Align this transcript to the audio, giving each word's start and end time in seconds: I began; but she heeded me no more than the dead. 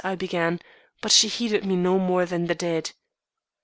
I 0.03 0.15
began; 0.15 0.59
but 1.01 1.11
she 1.11 1.27
heeded 1.27 1.63
me 1.63 1.75
no 1.75 1.99
more 1.99 2.25
than 2.25 2.47
the 2.47 2.55
dead. 2.55 2.89